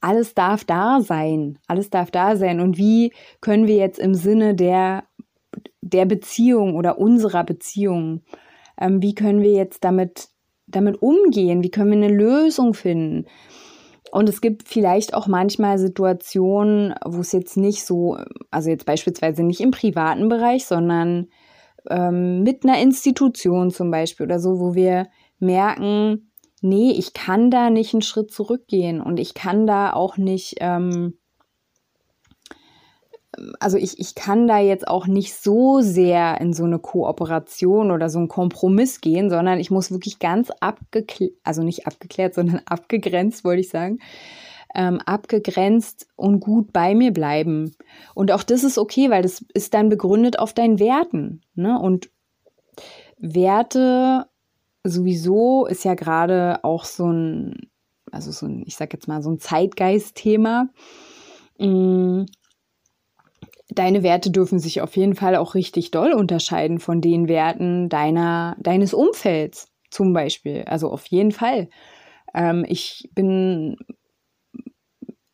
alles 0.00 0.34
darf 0.34 0.64
da 0.64 1.00
sein. 1.00 1.58
Alles 1.66 1.90
darf 1.90 2.10
da 2.10 2.36
sein. 2.36 2.60
Und 2.60 2.76
wie 2.76 3.12
können 3.40 3.66
wir 3.66 3.76
jetzt 3.76 3.98
im 3.98 4.14
Sinne 4.14 4.54
der, 4.54 5.04
der 5.92 6.06
Beziehung 6.06 6.74
oder 6.74 6.98
unserer 6.98 7.44
Beziehung, 7.44 8.22
ähm, 8.80 9.02
wie 9.02 9.14
können 9.14 9.42
wir 9.42 9.52
jetzt 9.52 9.84
damit, 9.84 10.28
damit 10.66 11.00
umgehen? 11.00 11.62
Wie 11.62 11.70
können 11.70 11.90
wir 11.90 11.96
eine 11.96 12.14
Lösung 12.14 12.74
finden? 12.74 13.26
Und 14.12 14.28
es 14.28 14.40
gibt 14.40 14.68
vielleicht 14.68 15.14
auch 15.14 15.26
manchmal 15.26 15.78
Situationen, 15.78 16.94
wo 17.04 17.20
es 17.20 17.32
jetzt 17.32 17.56
nicht 17.56 17.84
so, 17.84 18.16
also 18.50 18.70
jetzt 18.70 18.86
beispielsweise 18.86 19.42
nicht 19.42 19.60
im 19.60 19.72
privaten 19.72 20.28
Bereich, 20.28 20.64
sondern 20.64 21.28
ähm, 21.90 22.42
mit 22.42 22.64
einer 22.64 22.80
Institution 22.80 23.70
zum 23.70 23.90
Beispiel 23.90 24.26
oder 24.26 24.38
so, 24.38 24.60
wo 24.60 24.74
wir 24.74 25.08
merken, 25.38 26.30
nee, 26.62 26.92
ich 26.92 27.12
kann 27.12 27.50
da 27.50 27.70
nicht 27.70 27.94
einen 27.94 28.02
Schritt 28.02 28.30
zurückgehen 28.30 29.00
und 29.00 29.18
ich 29.18 29.34
kann 29.34 29.66
da 29.66 29.92
auch 29.92 30.16
nicht, 30.16 30.56
ähm, 30.60 31.18
also 33.60 33.76
ich, 33.76 33.98
ich 33.98 34.14
kann 34.14 34.46
da 34.46 34.58
jetzt 34.58 34.88
auch 34.88 35.06
nicht 35.06 35.34
so 35.34 35.80
sehr 35.80 36.40
in 36.40 36.52
so 36.52 36.64
eine 36.64 36.78
Kooperation 36.78 37.90
oder 37.90 38.08
so 38.08 38.18
einen 38.18 38.28
Kompromiss 38.28 39.00
gehen, 39.00 39.30
sondern 39.30 39.60
ich 39.60 39.70
muss 39.70 39.90
wirklich 39.90 40.18
ganz 40.18 40.50
abgeklärt, 40.60 41.32
also 41.44 41.62
nicht 41.62 41.86
abgeklärt, 41.86 42.34
sondern 42.34 42.60
abgegrenzt, 42.66 43.44
wollte 43.44 43.60
ich 43.60 43.68
sagen, 43.68 43.98
ähm, 44.74 45.00
abgegrenzt 45.04 46.06
und 46.16 46.40
gut 46.40 46.72
bei 46.72 46.94
mir 46.94 47.12
bleiben. 47.12 47.74
Und 48.14 48.32
auch 48.32 48.42
das 48.42 48.64
ist 48.64 48.78
okay, 48.78 49.10
weil 49.10 49.22
das 49.22 49.44
ist 49.54 49.74
dann 49.74 49.88
begründet 49.88 50.38
auf 50.38 50.52
deinen 50.52 50.78
Werten. 50.78 51.42
Ne? 51.54 51.78
Und 51.78 52.10
Werte 53.18 54.26
sowieso 54.84 55.66
ist 55.66 55.84
ja 55.84 55.94
gerade 55.94 56.62
auch 56.62 56.84
so 56.84 57.10
ein, 57.10 57.70
also 58.12 58.30
so 58.30 58.46
ein, 58.46 58.64
ich 58.66 58.76
sag 58.76 58.92
jetzt 58.92 59.08
mal, 59.08 59.22
so 59.22 59.30
ein 59.30 59.38
Zeitgeist-Thema. 59.38 60.68
Deine 63.68 64.02
Werte 64.02 64.30
dürfen 64.30 64.58
sich 64.58 64.80
auf 64.80 64.96
jeden 64.96 65.14
Fall 65.14 65.36
auch 65.36 65.54
richtig 65.54 65.90
doll 65.90 66.12
unterscheiden 66.12 66.78
von 66.78 67.00
den 67.00 67.28
Werten 67.28 67.88
deiner, 67.88 68.56
deines 68.60 68.94
Umfelds 68.94 69.68
zum 69.90 70.12
Beispiel. 70.12 70.64
Also 70.66 70.90
auf 70.90 71.06
jeden 71.06 71.32
Fall. 71.32 71.68
Ähm, 72.34 72.64
ich 72.68 73.10
bin 73.14 73.76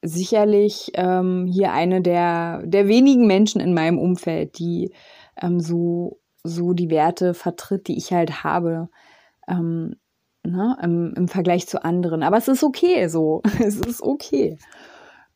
sicherlich 0.03 0.91
ähm, 0.95 1.47
hier 1.47 1.73
eine 1.73 2.01
der, 2.01 2.63
der 2.65 2.89
wenigen 2.89 3.27
Menschen 3.27 3.61
in 3.61 3.75
meinem 3.75 3.99
Umfeld, 3.99 4.59
die 4.59 4.93
ähm, 5.41 5.61
so, 5.61 6.21
so 6.43 6.73
die 6.73 6.91
Werte 6.91 7.35
vertritt, 7.35 7.87
die 7.87 7.99
ich 7.99 8.13
halt 8.13 8.43
habe. 8.45 8.89
Ähm, 9.47 9.97
ne, 10.45 10.77
im, 10.83 11.15
im 11.17 11.29
Vergleich 11.29 11.67
zu 11.67 11.85
anderen. 11.85 12.23
Aber 12.23 12.37
es 12.37 12.49
ist 12.49 12.65
okay 12.65 13.09
so. 13.09 13.43
es 13.61 13.77
ist 13.77 14.03
okay. 14.03 14.59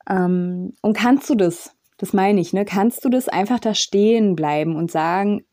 Ähm, 0.08 0.72
und 0.82 0.96
kannst 0.96 1.28
du 1.30 1.34
das? 1.34 1.75
Das 1.98 2.12
meine 2.12 2.40
ich, 2.40 2.52
ne? 2.52 2.64
Kannst 2.64 3.04
du 3.04 3.08
das 3.08 3.28
einfach 3.28 3.58
da 3.58 3.74
stehen 3.74 4.36
bleiben 4.36 4.76
und 4.76 4.90
sagen, 4.90 5.44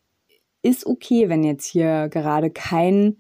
ist 0.62 0.86
okay, 0.86 1.30
wenn 1.30 1.44
jetzt 1.44 1.66
hier 1.66 2.10
gerade 2.10 2.50
kein 2.50 3.18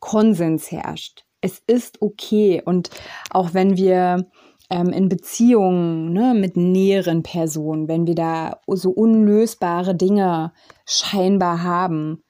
Konsens 0.00 0.70
herrscht. 0.70 1.24
Es 1.40 1.62
ist 1.66 2.02
okay. 2.02 2.62
Und 2.64 2.90
auch 3.30 3.54
wenn 3.54 3.76
wir 3.76 4.30
ähm, 4.70 4.88
in 4.88 5.08
Beziehungen 5.08 6.12
ne, 6.12 6.34
mit 6.34 6.56
näheren 6.56 7.22
Personen, 7.22 7.88
wenn 7.88 8.06
wir 8.06 8.14
da 8.14 8.60
so 8.66 8.90
unlösbare 8.90 9.94
Dinge 9.94 10.52
scheinbar 10.86 11.62
haben. 11.62 12.24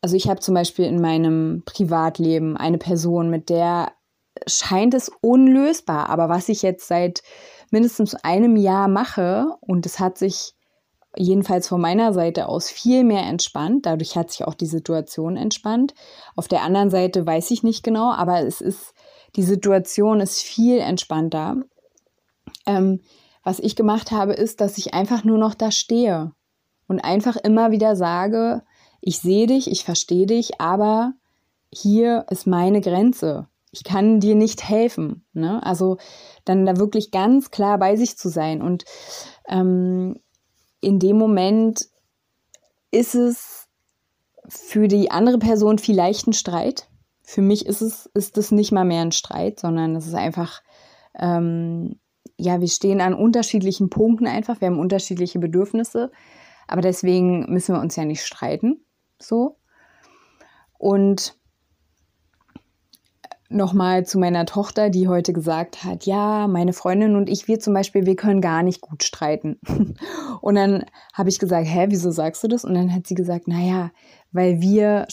Also 0.00 0.14
ich 0.14 0.28
habe 0.28 0.40
zum 0.40 0.54
Beispiel 0.54 0.84
in 0.84 1.00
meinem 1.00 1.62
Privatleben 1.66 2.56
eine 2.56 2.78
Person, 2.78 3.28
mit 3.28 3.50
der 3.50 3.92
scheint 4.46 4.94
es 4.94 5.10
unlösbar, 5.20 6.08
aber 6.10 6.28
was 6.28 6.48
ich 6.48 6.62
jetzt 6.62 6.86
seit 6.86 7.22
mindestens 7.72 8.14
einem 8.14 8.56
Jahr 8.56 8.88
mache 8.88 9.46
und 9.60 9.86
es 9.86 9.98
hat 9.98 10.18
sich 10.18 10.54
jedenfalls 11.16 11.68
von 11.68 11.80
meiner 11.80 12.12
Seite 12.12 12.48
aus 12.48 12.70
viel 12.70 13.04
mehr 13.04 13.22
entspannt. 13.22 13.86
Dadurch 13.86 14.16
hat 14.16 14.30
sich 14.30 14.44
auch 14.46 14.54
die 14.54 14.66
Situation 14.66 15.36
entspannt. 15.36 15.94
Auf 16.36 16.48
der 16.48 16.62
anderen 16.62 16.90
Seite 16.90 17.26
weiß 17.26 17.50
ich 17.50 17.62
nicht 17.62 17.82
genau, 17.82 18.12
aber 18.12 18.40
es 18.46 18.60
ist 18.60 18.94
die 19.36 19.42
Situation 19.42 20.20
ist 20.20 20.40
viel 20.40 20.78
entspannter. 20.78 21.56
Ähm, 22.66 23.00
was 23.42 23.58
ich 23.58 23.76
gemacht 23.76 24.10
habe, 24.10 24.32
ist, 24.32 24.60
dass 24.60 24.78
ich 24.78 24.94
einfach 24.94 25.24
nur 25.24 25.38
noch 25.38 25.54
da 25.54 25.70
stehe 25.70 26.32
und 26.86 27.00
einfach 27.00 27.36
immer 27.36 27.70
wieder 27.70 27.96
sage, 27.96 28.62
ich 29.00 29.18
sehe 29.18 29.46
dich, 29.46 29.70
ich 29.70 29.84
verstehe 29.84 30.26
dich, 30.26 30.60
aber 30.60 31.12
hier 31.72 32.26
ist 32.30 32.46
meine 32.46 32.80
Grenze. 32.80 33.48
Ich 33.72 33.84
kann 33.84 34.20
dir 34.20 34.34
nicht 34.34 34.68
helfen. 34.68 35.24
Ne? 35.32 35.64
Also 35.64 35.98
dann 36.44 36.66
da 36.66 36.76
wirklich 36.76 37.10
ganz 37.10 37.50
klar 37.50 37.78
bei 37.78 37.96
sich 37.96 38.16
zu 38.16 38.28
sein. 38.28 38.62
Und 38.62 38.84
ähm, 39.48 40.18
in 40.80 40.98
dem 40.98 41.16
Moment 41.16 41.86
ist 42.90 43.14
es 43.14 43.66
für 44.48 44.88
die 44.88 45.10
andere 45.10 45.38
Person 45.38 45.78
vielleicht 45.78 46.26
ein 46.26 46.32
Streit, 46.32 46.88
für 47.28 47.42
mich 47.42 47.66
ist 47.66 47.82
es, 47.82 48.06
ist 48.14 48.38
es 48.38 48.52
nicht 48.52 48.72
mal 48.72 48.86
mehr 48.86 49.02
ein 49.02 49.12
Streit, 49.12 49.60
sondern 49.60 49.94
es 49.96 50.06
ist 50.06 50.14
einfach, 50.14 50.62
ähm, 51.14 52.00
ja, 52.38 52.62
wir 52.62 52.68
stehen 52.68 53.02
an 53.02 53.12
unterschiedlichen 53.12 53.90
Punkten 53.90 54.26
einfach, 54.26 54.62
wir 54.62 54.68
haben 54.68 54.78
unterschiedliche 54.78 55.38
Bedürfnisse, 55.38 56.10
aber 56.66 56.80
deswegen 56.80 57.52
müssen 57.52 57.74
wir 57.74 57.82
uns 57.82 57.96
ja 57.96 58.06
nicht 58.06 58.24
streiten, 58.24 58.80
so. 59.18 59.58
Und 60.78 61.37
nochmal 63.48 64.04
zu 64.04 64.18
meiner 64.18 64.44
Tochter, 64.44 64.90
die 64.90 65.08
heute 65.08 65.32
gesagt 65.32 65.84
hat, 65.84 66.04
ja, 66.04 66.46
meine 66.48 66.72
Freundin 66.72 67.16
und 67.16 67.30
ich, 67.30 67.48
wir 67.48 67.60
zum 67.60 67.74
Beispiel, 67.74 68.06
wir 68.06 68.16
können 68.16 68.40
gar 68.40 68.62
nicht 68.62 68.80
gut 68.80 69.02
streiten. 69.02 69.58
Und 70.40 70.54
dann 70.54 70.84
habe 71.14 71.28
ich 71.28 71.38
gesagt, 71.38 71.66
hä, 71.66 71.86
wieso 71.88 72.10
sagst 72.10 72.44
du 72.44 72.48
das? 72.48 72.64
Und 72.64 72.74
dann 72.74 72.94
hat 72.94 73.06
sie 73.06 73.14
gesagt, 73.14 73.48
naja, 73.48 73.90
weil 74.30 74.60
wir 74.60 75.06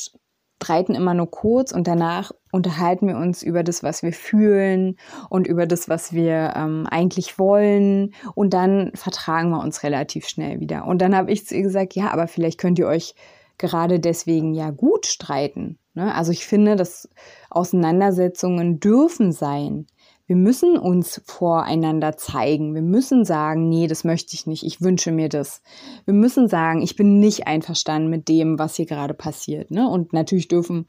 streiten 0.61 0.95
immer 0.95 1.13
nur 1.13 1.29
kurz 1.29 1.71
und 1.71 1.85
danach 1.85 2.31
unterhalten 2.51 3.07
wir 3.07 3.17
uns 3.17 3.43
über 3.43 3.61
das, 3.61 3.83
was 3.83 4.03
wir 4.03 4.13
fühlen 4.13 4.95
und 5.29 5.47
über 5.47 5.67
das, 5.67 5.89
was 5.89 6.13
wir 6.13 6.53
ähm, 6.55 6.87
eigentlich 6.89 7.37
wollen. 7.37 8.13
Und 8.33 8.53
dann 8.53 8.91
vertragen 8.95 9.49
wir 9.49 9.59
uns 9.59 9.83
relativ 9.83 10.27
schnell 10.27 10.59
wieder. 10.59 10.87
Und 10.87 11.01
dann 11.01 11.15
habe 11.15 11.31
ich 11.31 11.45
zu 11.45 11.55
ihr 11.55 11.63
gesagt, 11.63 11.93
ja, 11.93 12.11
aber 12.11 12.27
vielleicht 12.27 12.59
könnt 12.59 12.79
ihr 12.79 12.87
euch 12.87 13.15
gerade 13.57 13.99
deswegen 13.99 14.53
ja 14.53 14.71
gut 14.71 15.05
streiten. 15.05 15.77
Ne? 15.93 16.13
Also 16.13 16.31
ich 16.31 16.45
finde, 16.45 16.75
dass 16.75 17.09
Auseinandersetzungen 17.49 18.79
dürfen 18.79 19.31
sein. 19.31 19.87
wir 20.27 20.35
müssen 20.35 20.77
uns 20.77 21.21
voreinander 21.25 22.17
zeigen. 22.17 22.73
Wir 22.73 22.81
müssen 22.81 23.25
sagen, 23.25 23.69
nee, 23.69 23.85
das 23.87 24.03
möchte 24.03 24.33
ich 24.33 24.47
nicht. 24.47 24.63
Ich 24.63 24.81
wünsche 24.81 25.11
mir 25.11 25.29
das. 25.29 25.61
Wir 26.05 26.15
müssen 26.15 26.47
sagen, 26.47 26.81
ich 26.81 26.95
bin 26.95 27.19
nicht 27.19 27.45
einverstanden 27.45 28.09
mit 28.09 28.27
dem, 28.27 28.57
was 28.57 28.75
hier 28.75 28.87
gerade 28.87 29.13
passiert. 29.13 29.69
Ne? 29.69 29.87
Und 29.87 30.13
natürlich 30.13 30.47
dürfen, 30.47 30.87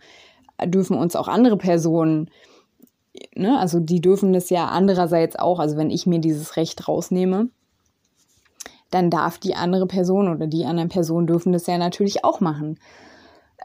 dürfen 0.65 0.97
uns 0.97 1.17
auch 1.17 1.29
andere 1.29 1.59
Personen, 1.59 2.31
ne? 3.35 3.59
also 3.59 3.79
die 3.79 4.01
dürfen 4.01 4.33
das 4.33 4.49
ja 4.51 4.69
andererseits 4.69 5.37
auch. 5.37 5.59
Also 5.59 5.77
wenn 5.77 5.91
ich 5.91 6.07
mir 6.07 6.19
dieses 6.19 6.57
Recht 6.57 6.89
rausnehme, 6.89 7.51
dann 8.97 9.11
darf 9.11 9.39
die 9.39 9.55
andere 9.55 9.87
Person 9.87 10.29
oder 10.29 10.47
die 10.47 10.65
anderen 10.65 10.89
Personen 10.89 11.27
dürfen 11.27 11.53
das 11.53 11.67
ja 11.67 11.77
natürlich 11.77 12.25
auch 12.25 12.41
machen. 12.41 12.79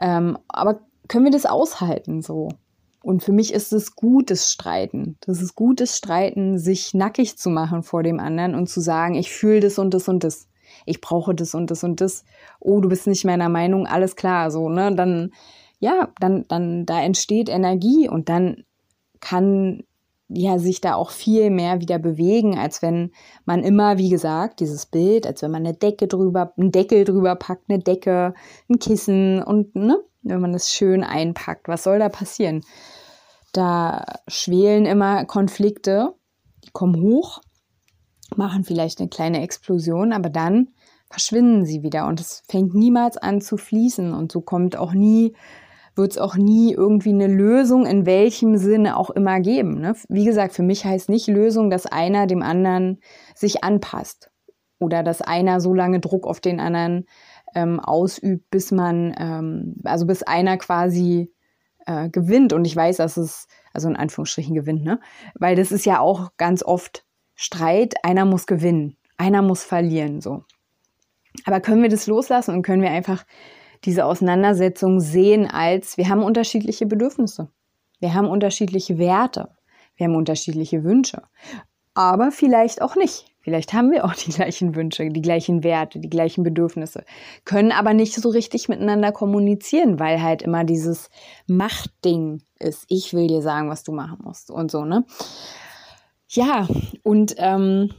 Ähm, 0.00 0.38
aber 0.48 0.80
können 1.08 1.24
wir 1.24 1.32
das 1.32 1.46
aushalten 1.46 2.22
so? 2.22 2.48
Und 3.02 3.24
für 3.24 3.32
mich 3.32 3.52
ist 3.52 3.72
es 3.72 3.96
gutes 3.96 4.50
Streiten. 4.50 5.16
Das 5.20 5.42
ist 5.42 5.56
gutes 5.56 5.96
Streiten, 5.96 6.58
sich 6.58 6.94
nackig 6.94 7.36
zu 7.36 7.50
machen 7.50 7.82
vor 7.82 8.02
dem 8.02 8.20
anderen 8.20 8.54
und 8.54 8.68
zu 8.68 8.80
sagen, 8.80 9.14
ich 9.14 9.32
fühle 9.32 9.60
das 9.60 9.78
und 9.78 9.92
das 9.92 10.08
und 10.08 10.22
das. 10.22 10.48
Ich 10.86 11.00
brauche 11.00 11.34
das 11.34 11.54
und 11.54 11.70
das 11.70 11.82
und 11.82 12.00
das. 12.00 12.24
Oh, 12.60 12.80
du 12.80 12.88
bist 12.88 13.06
nicht 13.06 13.24
meiner 13.24 13.48
Meinung, 13.48 13.86
alles 13.86 14.14
klar, 14.16 14.50
so, 14.50 14.68
ne? 14.68 14.94
Dann, 14.94 15.32
ja, 15.80 16.10
dann, 16.20 16.44
dann, 16.48 16.86
da 16.86 17.00
entsteht 17.00 17.48
Energie 17.48 18.08
und 18.08 18.28
dann 18.28 18.64
kann 19.20 19.82
ja 20.34 20.58
sich 20.58 20.80
da 20.80 20.94
auch 20.94 21.10
viel 21.10 21.50
mehr 21.50 21.80
wieder 21.80 21.98
bewegen, 21.98 22.58
als 22.58 22.82
wenn 22.82 23.12
man 23.44 23.62
immer, 23.62 23.98
wie 23.98 24.08
gesagt, 24.08 24.60
dieses 24.60 24.86
Bild, 24.86 25.26
als 25.26 25.42
wenn 25.42 25.50
man 25.50 25.66
eine 25.66 25.74
Decke 25.74 26.08
drüber, 26.08 26.52
einen 26.56 26.72
Deckel 26.72 27.04
drüber 27.04 27.36
packt, 27.36 27.68
eine 27.68 27.78
Decke, 27.78 28.34
ein 28.68 28.78
Kissen 28.78 29.42
und, 29.42 29.74
ne? 29.74 29.98
wenn 30.22 30.40
man 30.40 30.52
das 30.52 30.70
schön 30.70 31.02
einpackt. 31.02 31.68
Was 31.68 31.82
soll 31.82 31.98
da 31.98 32.08
passieren? 32.08 32.64
Da 33.52 34.04
schwelen 34.28 34.86
immer 34.86 35.24
Konflikte, 35.24 36.14
die 36.64 36.70
kommen 36.72 37.02
hoch, 37.02 37.40
machen 38.36 38.64
vielleicht 38.64 39.00
eine 39.00 39.08
kleine 39.08 39.42
Explosion, 39.42 40.12
aber 40.12 40.30
dann 40.30 40.68
verschwinden 41.10 41.66
sie 41.66 41.82
wieder 41.82 42.06
und 42.06 42.20
es 42.20 42.42
fängt 42.48 42.74
niemals 42.74 43.18
an 43.18 43.42
zu 43.42 43.58
fließen 43.58 44.14
und 44.14 44.32
so 44.32 44.40
kommt 44.40 44.76
auch 44.76 44.92
nie, 44.92 45.34
wird 45.94 46.12
es 46.12 46.18
auch 46.18 46.36
nie 46.36 46.72
irgendwie 46.72 47.10
eine 47.10 47.26
Lösung 47.26 47.86
in 47.86 48.06
welchem 48.06 48.56
Sinne 48.56 48.96
auch 48.96 49.10
immer 49.10 49.40
geben. 49.40 49.80
Ne? 49.80 49.94
Wie 50.08 50.24
gesagt, 50.24 50.54
für 50.54 50.62
mich 50.62 50.84
heißt 50.84 51.08
nicht 51.08 51.28
Lösung, 51.28 51.70
dass 51.70 51.86
einer 51.86 52.26
dem 52.26 52.42
anderen 52.42 53.00
sich 53.34 53.62
anpasst 53.62 54.30
oder 54.78 55.02
dass 55.02 55.22
einer 55.22 55.60
so 55.60 55.74
lange 55.74 56.00
Druck 56.00 56.26
auf 56.26 56.40
den 56.40 56.60
anderen 56.60 57.06
ähm, 57.54 57.80
ausübt, 57.80 58.50
bis 58.50 58.70
man, 58.72 59.14
ähm, 59.18 59.76
also 59.84 60.06
bis 60.06 60.22
einer 60.22 60.56
quasi 60.56 61.30
äh, 61.86 62.08
gewinnt. 62.08 62.52
Und 62.52 62.64
ich 62.64 62.74
weiß, 62.74 62.96
dass 62.96 63.16
es, 63.16 63.46
also 63.72 63.88
in 63.88 63.96
Anführungsstrichen 63.96 64.54
gewinnt, 64.54 64.84
ne? 64.84 65.00
Weil 65.34 65.56
das 65.56 65.72
ist 65.72 65.84
ja 65.84 66.00
auch 66.00 66.30
ganz 66.36 66.62
oft 66.62 67.04
Streit, 67.34 67.94
einer 68.02 68.24
muss 68.24 68.46
gewinnen, 68.46 68.96
einer 69.16 69.42
muss 69.42 69.64
verlieren, 69.64 70.20
so. 70.20 70.44
Aber 71.44 71.60
können 71.60 71.82
wir 71.82 71.88
das 71.88 72.06
loslassen 72.06 72.54
und 72.54 72.62
können 72.62 72.82
wir 72.82 72.90
einfach 72.90 73.24
diese 73.84 74.04
Auseinandersetzung 74.04 75.00
sehen 75.00 75.46
als, 75.50 75.96
wir 75.96 76.08
haben 76.08 76.22
unterschiedliche 76.22 76.86
Bedürfnisse, 76.86 77.48
wir 78.00 78.14
haben 78.14 78.28
unterschiedliche 78.28 78.98
Werte, 78.98 79.50
wir 79.96 80.06
haben 80.06 80.16
unterschiedliche 80.16 80.84
Wünsche, 80.84 81.22
aber 81.94 82.30
vielleicht 82.30 82.82
auch 82.82 82.96
nicht. 82.96 83.26
Vielleicht 83.42 83.72
haben 83.72 83.90
wir 83.90 84.04
auch 84.04 84.14
die 84.14 84.30
gleichen 84.30 84.76
Wünsche, 84.76 85.08
die 85.10 85.20
gleichen 85.20 85.64
Werte, 85.64 85.98
die 85.98 86.08
gleichen 86.08 86.44
Bedürfnisse, 86.44 87.04
können 87.44 87.72
aber 87.72 87.92
nicht 87.92 88.14
so 88.14 88.28
richtig 88.28 88.68
miteinander 88.68 89.10
kommunizieren, 89.10 89.98
weil 89.98 90.22
halt 90.22 90.42
immer 90.42 90.62
dieses 90.62 91.10
Machtding 91.48 92.42
ist. 92.60 92.84
Ich 92.86 93.14
will 93.14 93.26
dir 93.26 93.42
sagen, 93.42 93.68
was 93.68 93.82
du 93.82 93.90
machen 93.90 94.18
musst 94.22 94.50
und 94.50 94.70
so, 94.70 94.84
ne? 94.84 95.04
Ja, 96.28 96.68
und 97.02 97.34
ähm, 97.38 97.90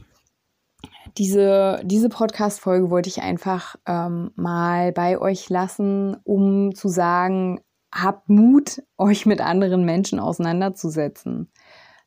diese, 1.18 1.80
diese 1.84 2.08
Podcast-Folge 2.08 2.90
wollte 2.90 3.08
ich 3.08 3.22
einfach 3.22 3.76
ähm, 3.86 4.32
mal 4.34 4.92
bei 4.92 5.18
euch 5.18 5.48
lassen, 5.48 6.16
um 6.24 6.74
zu 6.74 6.88
sagen, 6.88 7.60
habt 7.92 8.28
Mut, 8.28 8.82
euch 8.98 9.24
mit 9.24 9.40
anderen 9.40 9.84
Menschen 9.84 10.18
auseinanderzusetzen. 10.18 11.52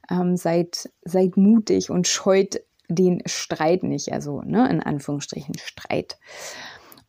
Ähm, 0.09 0.35
seid, 0.35 0.89
seid 1.03 1.37
mutig 1.37 1.89
und 1.89 2.07
scheut 2.07 2.61
den 2.89 3.21
Streit 3.25 3.83
nicht, 3.83 4.13
also 4.13 4.41
ne, 4.41 4.69
in 4.69 4.81
Anführungsstrichen 4.81 5.57
Streit. 5.57 6.17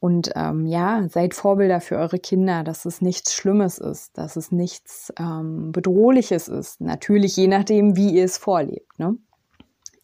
Und 0.01 0.31
ähm, 0.37 0.67
ja, 0.67 1.09
seid 1.09 1.35
Vorbilder 1.35 1.81
für 1.81 1.97
eure 1.97 2.21
Kinder, 2.21 2.63
dass 2.63 2.85
es 2.85 3.01
nichts 3.01 3.35
Schlimmes 3.35 3.79
ist, 3.79 4.17
dass 4.17 4.37
es 4.37 4.53
nichts 4.53 5.13
ähm, 5.19 5.73
Bedrohliches 5.73 6.47
ist. 6.47 6.81
Natürlich 6.81 7.37
je 7.37 7.49
nachdem, 7.49 7.97
wie 7.97 8.15
ihr 8.15 8.25
es 8.25 8.39
vorlebt. 8.39 8.99
Ne? 8.99 9.17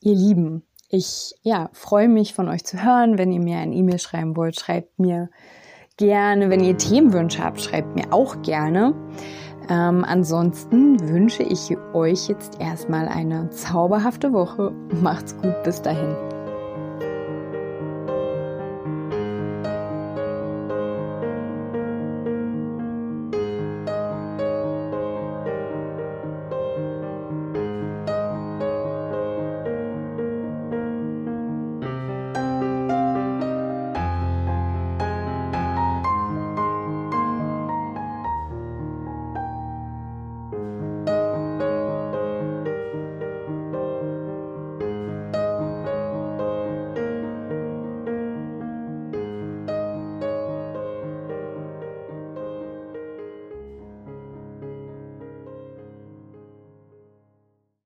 Ihr 0.00 0.14
Lieben, 0.14 0.64
ich 0.94 1.34
ja, 1.42 1.70
freue 1.72 2.08
mich 2.08 2.34
von 2.34 2.48
euch 2.48 2.64
zu 2.64 2.82
hören. 2.82 3.18
Wenn 3.18 3.32
ihr 3.32 3.40
mir 3.40 3.58
ein 3.58 3.72
E-Mail 3.72 3.98
schreiben 3.98 4.36
wollt, 4.36 4.58
schreibt 4.58 4.98
mir 4.98 5.28
gerne. 5.96 6.50
Wenn 6.50 6.62
ihr 6.62 6.76
Themenwünsche 6.76 7.42
habt, 7.42 7.60
schreibt 7.60 7.94
mir 7.96 8.12
auch 8.12 8.40
gerne. 8.42 8.94
Ähm, 9.68 10.04
ansonsten 10.06 11.08
wünsche 11.08 11.42
ich 11.42 11.76
euch 11.94 12.28
jetzt 12.28 12.60
erstmal 12.60 13.08
eine 13.08 13.50
zauberhafte 13.50 14.32
Woche. 14.32 14.72
Macht's 15.02 15.36
gut, 15.36 15.62
bis 15.64 15.82
dahin. 15.82 16.33